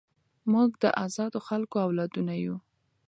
[0.51, 2.55] موږ د ازادو خلکو اولادونه یو.